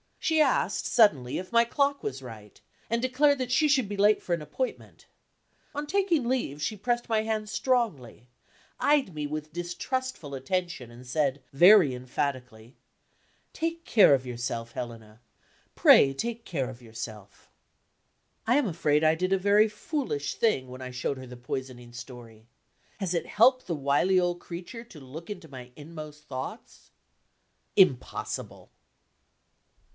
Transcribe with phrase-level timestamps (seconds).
[0.17, 2.59] She asked suddenly if my clock was right
[2.89, 5.05] and declared that she should be late for an appointment.
[5.75, 8.27] On taking leave she pressed my hand strongly
[8.79, 12.75] eyed me with distrustful attention and said, very emphatically:
[13.53, 15.21] "Take care of yourself, Helena;
[15.75, 17.49] pray take care of yourself."
[18.47, 21.93] I am afraid I did a very foolish thing when I showed her the poisoning
[21.93, 22.47] story.
[22.99, 26.89] Has it helped the wily old creature to look into my inmost thoughts?
[27.75, 28.71] Impossible!